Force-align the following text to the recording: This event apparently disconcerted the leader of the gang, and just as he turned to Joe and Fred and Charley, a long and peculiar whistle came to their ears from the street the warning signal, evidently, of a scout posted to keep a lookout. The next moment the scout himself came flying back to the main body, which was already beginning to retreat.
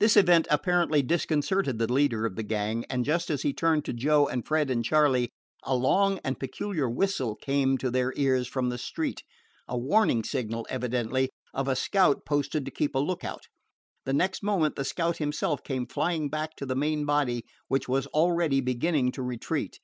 This 0.00 0.16
event 0.16 0.48
apparently 0.50 1.02
disconcerted 1.02 1.78
the 1.78 1.92
leader 1.92 2.26
of 2.26 2.34
the 2.34 2.42
gang, 2.42 2.84
and 2.90 3.04
just 3.04 3.30
as 3.30 3.42
he 3.42 3.52
turned 3.52 3.84
to 3.84 3.92
Joe 3.92 4.26
and 4.26 4.44
Fred 4.44 4.70
and 4.70 4.84
Charley, 4.84 5.30
a 5.62 5.76
long 5.76 6.18
and 6.24 6.40
peculiar 6.40 6.90
whistle 6.90 7.36
came 7.36 7.78
to 7.78 7.88
their 7.88 8.12
ears 8.16 8.48
from 8.48 8.70
the 8.70 8.76
street 8.78 9.22
the 9.68 9.76
warning 9.76 10.24
signal, 10.24 10.66
evidently, 10.68 11.30
of 11.54 11.68
a 11.68 11.76
scout 11.76 12.24
posted 12.26 12.64
to 12.64 12.72
keep 12.72 12.96
a 12.96 12.98
lookout. 12.98 13.46
The 14.04 14.12
next 14.12 14.42
moment 14.42 14.74
the 14.74 14.84
scout 14.84 15.18
himself 15.18 15.62
came 15.62 15.86
flying 15.86 16.28
back 16.28 16.56
to 16.56 16.66
the 16.66 16.74
main 16.74 17.06
body, 17.06 17.44
which 17.68 17.88
was 17.88 18.08
already 18.08 18.60
beginning 18.60 19.12
to 19.12 19.22
retreat. 19.22 19.78